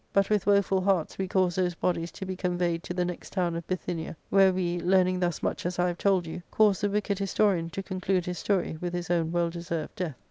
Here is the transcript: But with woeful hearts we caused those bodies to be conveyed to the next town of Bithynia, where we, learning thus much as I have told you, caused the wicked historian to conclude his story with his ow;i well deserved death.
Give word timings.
But 0.13 0.31
with 0.31 0.47
woeful 0.47 0.81
hearts 0.81 1.19
we 1.19 1.27
caused 1.27 1.59
those 1.59 1.75
bodies 1.75 2.11
to 2.13 2.25
be 2.25 2.35
conveyed 2.35 2.81
to 2.85 2.93
the 2.95 3.05
next 3.05 3.33
town 3.33 3.55
of 3.55 3.67
Bithynia, 3.67 4.17
where 4.31 4.51
we, 4.51 4.79
learning 4.79 5.19
thus 5.19 5.43
much 5.43 5.63
as 5.63 5.77
I 5.77 5.85
have 5.89 5.99
told 5.99 6.25
you, 6.25 6.41
caused 6.49 6.81
the 6.81 6.89
wicked 6.89 7.19
historian 7.19 7.69
to 7.69 7.83
conclude 7.83 8.25
his 8.25 8.39
story 8.39 8.79
with 8.81 8.95
his 8.95 9.11
ow;i 9.11 9.21
well 9.21 9.51
deserved 9.51 9.97
death. 9.97 10.15